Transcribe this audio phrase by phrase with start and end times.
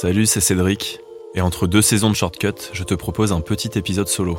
[0.00, 1.00] Salut, c'est Cédric,
[1.34, 4.38] et entre deux saisons de Shortcut, je te propose un petit épisode solo.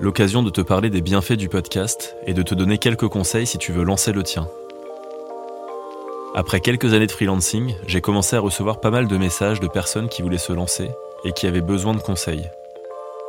[0.00, 3.58] L'occasion de te parler des bienfaits du podcast et de te donner quelques conseils si
[3.58, 4.48] tu veux lancer le tien.
[6.34, 10.08] Après quelques années de freelancing, j'ai commencé à recevoir pas mal de messages de personnes
[10.08, 10.90] qui voulaient se lancer
[11.22, 12.50] et qui avaient besoin de conseils.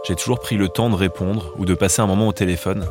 [0.07, 2.88] J'ai toujours pris le temps de répondre ou de passer un moment au téléphone,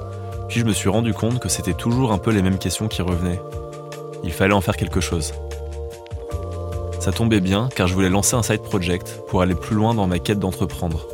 [0.49, 3.03] puis je me suis rendu compte que c'était toujours un peu les mêmes questions qui
[3.03, 3.41] revenaient.
[4.23, 5.33] Il fallait en faire quelque chose.
[7.01, 10.07] Ça tombait bien car je voulais lancer un side project pour aller plus loin dans
[10.07, 11.07] ma quête d'entreprendre.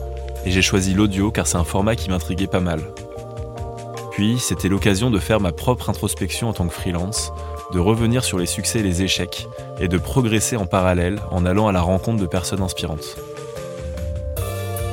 [0.45, 2.81] Et j'ai choisi l'audio car c'est un format qui m'intriguait pas mal.
[4.11, 7.33] Puis, c'était l'occasion de faire ma propre introspection en tant que freelance,
[7.73, 9.47] de revenir sur les succès et les échecs,
[9.79, 13.17] et de progresser en parallèle en allant à la rencontre de personnes inspirantes.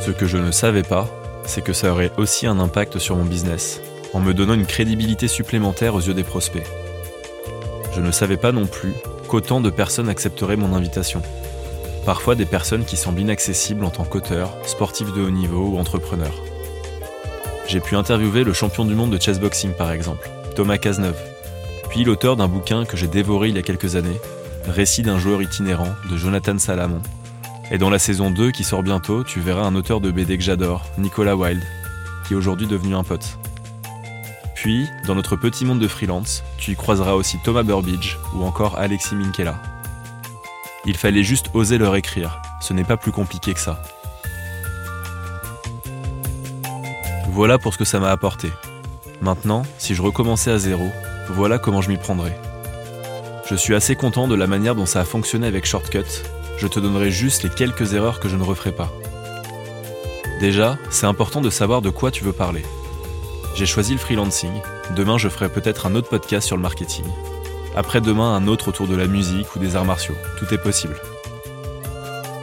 [0.01, 1.07] Ce que je ne savais pas,
[1.45, 3.81] c'est que ça aurait aussi un impact sur mon business,
[4.13, 6.67] en me donnant une crédibilité supplémentaire aux yeux des prospects.
[7.95, 8.93] Je ne savais pas non plus
[9.33, 11.19] qu'autant de personnes accepteraient mon invitation.
[12.05, 16.31] Parfois des personnes qui semblent inaccessibles en tant qu'auteur, sportif de haut niveau ou entrepreneur.
[17.65, 21.19] J'ai pu interviewer le champion du monde de chessboxing par exemple, Thomas Cazeneuve,
[21.89, 24.21] puis l'auteur d'un bouquin que j'ai dévoré il y a quelques années,
[24.67, 27.01] Récit d'un joueur itinérant de Jonathan Salamon.
[27.71, 30.43] Et dans la saison 2 qui sort bientôt, tu verras un auteur de BD que
[30.43, 31.63] j'adore, Nicolas Wilde,
[32.27, 33.39] qui est aujourd'hui devenu un pote.
[34.63, 38.77] Puis, dans notre petit monde de freelance, tu y croiseras aussi Thomas Burbidge ou encore
[38.77, 39.61] Alexis Minkela.
[40.85, 43.83] Il fallait juste oser leur écrire, ce n'est pas plus compliqué que ça.
[47.27, 48.53] Voilà pour ce que ça m'a apporté.
[49.19, 50.87] Maintenant, si je recommençais à zéro,
[51.31, 52.39] voilà comment je m'y prendrais.
[53.49, 56.05] Je suis assez content de la manière dont ça a fonctionné avec Shortcut,
[56.57, 58.93] je te donnerai juste les quelques erreurs que je ne referai pas.
[60.39, 62.63] Déjà, c'est important de savoir de quoi tu veux parler.
[63.55, 64.51] J'ai choisi le freelancing.
[64.95, 67.05] Demain, je ferai peut-être un autre podcast sur le marketing.
[67.75, 70.15] Après-demain, un autre autour de la musique ou des arts martiaux.
[70.39, 70.99] Tout est possible.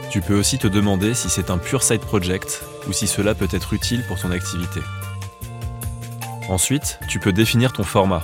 [0.09, 3.49] Tu peux aussi te demander si c'est un pur side project ou si cela peut
[3.51, 4.79] être utile pour ton activité.
[6.47, 8.23] Ensuite, tu peux définir ton format.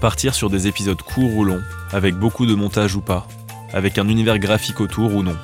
[0.00, 1.62] Partir sur des épisodes courts ou longs,
[1.92, 3.26] avec beaucoup de montage ou pas,
[3.72, 5.36] avec un univers graphique autour ou non.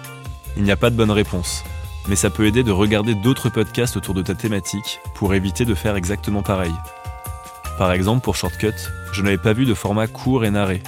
[0.57, 1.65] Il n'y a pas de bonne réponse
[2.09, 5.75] mais ça peut aider de regarder d'autres podcasts autour de ta thématique pour éviter de
[5.75, 6.75] faire exactement pareil.
[7.79, 8.75] Par exemple, pour Shortcut,
[9.13, 10.83] je n'avais pas vu de format court et narré.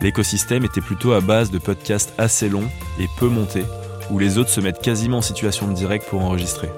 [0.00, 2.68] L'écosystème était plutôt à base de podcasts assez longs
[2.98, 3.64] et peu montés,
[4.10, 6.70] où les autres se mettent quasiment en situation de direct pour enregistrer.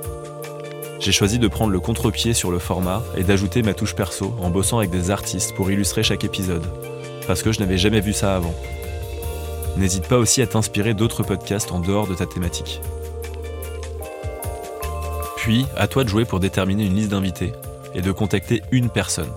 [0.99, 4.50] J'ai choisi de prendre le contre-pied sur le format et d'ajouter ma touche perso en
[4.50, 6.67] bossant avec des artistes pour illustrer chaque épisode,
[7.27, 8.55] parce que je n'avais jamais vu ça avant.
[9.77, 12.81] N'hésite pas aussi à t'inspirer d'autres podcasts en dehors de ta thématique.
[15.42, 17.53] Puis, à toi de jouer pour déterminer une liste d'invités
[17.97, 19.32] et de contacter une personne,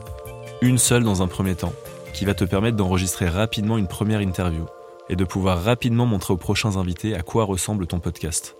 [0.61, 1.73] une seule dans un premier temps,
[2.13, 4.67] qui va te permettre d'enregistrer rapidement une première interview
[5.09, 8.55] et de pouvoir rapidement montrer aux prochains invités à quoi ressemble ton podcast.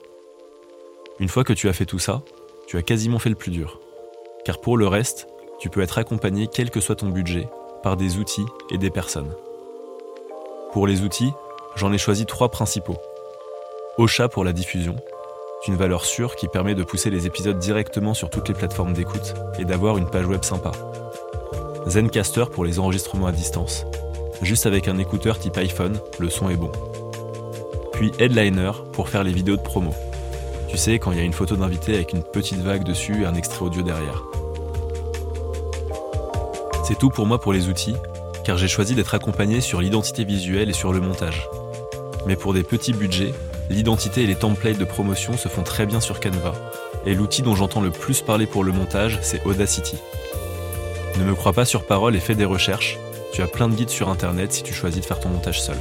[1.19, 2.23] Une fois que tu as fait tout ça,
[2.66, 3.79] tu as quasiment fait le plus dur.
[4.44, 5.28] Car pour le reste,
[5.59, 7.47] tu peux être accompagné, quel que soit ton budget,
[7.84, 9.35] par des outils et des personnes.
[10.73, 11.31] Pour les outils,
[11.75, 12.97] j'en ai choisi trois principaux.
[14.00, 14.95] Ocha pour la diffusion,
[15.68, 19.34] une valeur sûre qui permet de pousser les épisodes directement sur toutes les plateformes d'écoute
[19.59, 20.72] et d'avoir une page web sympa.
[21.88, 23.86] Zencaster pour les enregistrements à distance.
[24.42, 26.72] Juste avec un écouteur type iPhone, le son est bon.
[27.94, 29.94] Puis Headliner pour faire les vidéos de promo.
[30.68, 33.26] Tu sais, quand il y a une photo d'invité avec une petite vague dessus et
[33.26, 34.24] un extrait audio derrière.
[36.84, 37.96] C'est tout pour moi pour les outils,
[38.44, 41.47] car j'ai choisi d'être accompagné sur l'identité visuelle et sur le montage.
[42.28, 43.34] Mais pour des petits budgets,
[43.70, 46.53] l'identité et les templates de promotion se font très bien sur Canva,
[47.06, 49.98] et l'outil dont j'entends le plus parler pour le montage, c'est Audacity.
[51.18, 52.98] Ne me crois pas sur parole et fais des recherches,
[53.31, 55.78] tu as plein de guides sur internet si tu choisis de faire ton montage seul.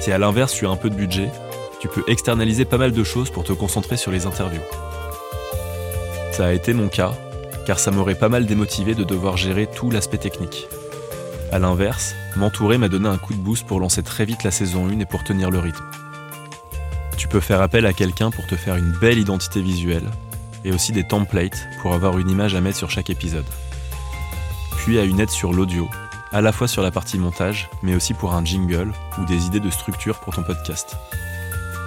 [0.00, 1.30] Si à l'inverse tu as un peu de budget,
[1.80, 4.62] tu peux externaliser pas mal de choses pour te concentrer sur les interviews.
[6.32, 7.14] Ça a été mon cas,
[7.66, 10.68] car ça m'aurait pas mal démotivé de devoir gérer tout l'aspect technique.
[11.54, 14.88] A l'inverse, m'entourer m'a donné un coup de boost pour lancer très vite la saison
[14.88, 15.84] 1 et pour tenir le rythme.
[17.16, 20.10] Tu peux faire appel à quelqu'un pour te faire une belle identité visuelle
[20.64, 23.44] et aussi des templates pour avoir une image à mettre sur chaque épisode.
[24.78, 25.88] Puis à une aide sur l'audio,
[26.32, 28.90] à la fois sur la partie montage, mais aussi pour un jingle
[29.20, 30.96] ou des idées de structure pour ton podcast.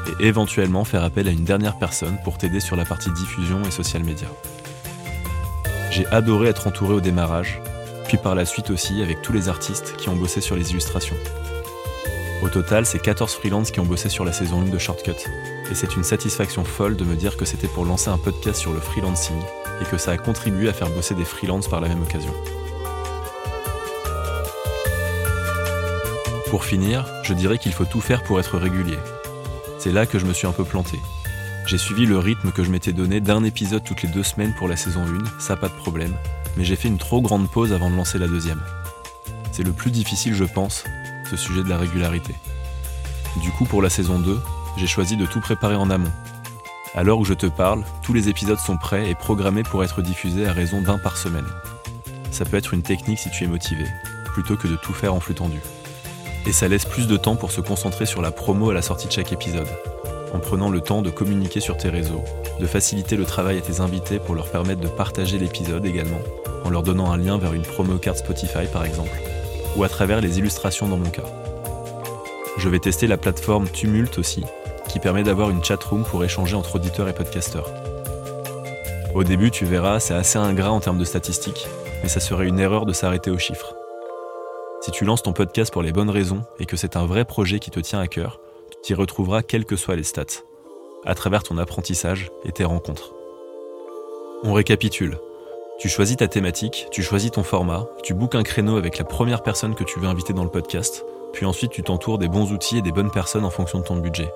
[0.07, 3.71] Et éventuellement faire appel à une dernière personne pour t'aider sur la partie diffusion et
[3.71, 4.29] social media.
[5.91, 7.59] J'ai adoré être entouré au démarrage
[8.07, 11.15] puis par la suite aussi avec tous les artistes qui ont bossé sur les illustrations.
[12.41, 15.75] Au total, c'est 14 freelances qui ont bossé sur la saison 1 de Shortcut, et
[15.75, 18.79] c'est une satisfaction folle de me dire que c'était pour lancer un podcast sur le
[18.79, 19.39] freelancing,
[19.81, 22.33] et que ça a contribué à faire bosser des freelances par la même occasion.
[26.49, 28.97] Pour finir, je dirais qu'il faut tout faire pour être régulier.
[29.79, 30.99] C'est là que je me suis un peu planté.
[31.67, 34.69] J'ai suivi le rythme que je m'étais donné d'un épisode toutes les deux semaines pour
[34.69, 36.13] la saison 1, ça pas de problème,
[36.55, 38.61] mais j'ai fait une trop grande pause avant de lancer la deuxième.
[39.51, 40.85] C'est le plus difficile, je pense,
[41.29, 42.33] ce sujet de la régularité.
[43.41, 44.39] Du coup, pour la saison 2,
[44.77, 46.11] j'ai choisi de tout préparer en amont.
[46.95, 50.01] À l'heure où je te parle, tous les épisodes sont prêts et programmés pour être
[50.01, 51.47] diffusés à raison d'un par semaine.
[52.31, 53.83] Ça peut être une technique si tu es motivé,
[54.27, 55.59] plutôt que de tout faire en flux tendu.
[56.45, 59.07] Et ça laisse plus de temps pour se concentrer sur la promo à la sortie
[59.07, 59.67] de chaque épisode,
[60.33, 62.23] en prenant le temps de communiquer sur tes réseaux,
[62.59, 66.21] de faciliter le travail à tes invités pour leur permettre de partager l'épisode également,
[66.63, 69.17] en leur donnant un lien vers une promo carte Spotify par exemple,
[69.75, 71.23] ou à travers les illustrations dans mon cas.
[72.57, 74.43] Je vais tester la plateforme Tumult aussi,
[74.87, 77.69] qui permet d'avoir une chatroom pour échanger entre auditeurs et podcasteurs.
[79.13, 81.67] Au début, tu verras, c'est assez ingrat en termes de statistiques,
[82.01, 83.75] mais ça serait une erreur de s'arrêter aux chiffres.
[84.81, 87.59] Si tu lances ton podcast pour les bonnes raisons et que c'est un vrai projet
[87.59, 88.39] qui te tient à cœur,
[88.87, 90.45] tu y retrouveras quelles que soient les stats,
[91.03, 93.13] à travers ton apprentissage et tes rencontres.
[94.43, 95.17] On récapitule.
[95.77, 99.43] Tu choisis ta thématique, tu choisis ton format, tu bookes un créneau avec la première
[99.43, 101.03] personne que tu veux inviter dans le podcast,
[101.33, 103.97] puis ensuite tu t'entoures des bons outils et des bonnes personnes en fonction de ton
[103.97, 104.31] budget.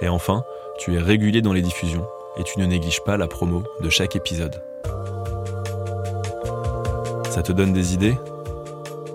[0.00, 0.44] Et enfin,
[0.78, 2.06] tu es régulier dans les diffusions
[2.38, 4.62] et tu ne négliges pas la promo de chaque épisode.
[7.28, 8.16] Ça te donne des idées?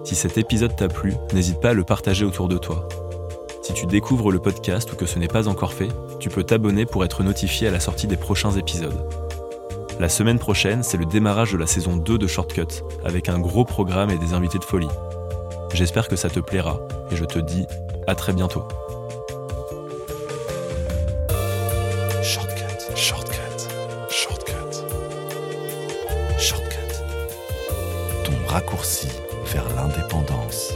[0.04, 2.88] Si cet épisode t'a plu, n'hésite pas à le partager autour de toi.
[3.70, 5.90] Si tu découvres le podcast ou que ce n'est pas encore fait,
[6.20, 9.08] tu peux t'abonner pour être notifié à la sortie des prochains épisodes.
[10.00, 13.66] La semaine prochaine, c'est le démarrage de la saison 2 de Shortcut, avec un gros
[13.66, 14.88] programme et des invités de folie.
[15.72, 16.80] J'espère que ça te plaira,
[17.12, 17.68] et je te dis
[18.08, 18.64] à très bientôt.
[28.24, 29.10] Ton raccourci
[29.54, 30.74] vers l'indépendance.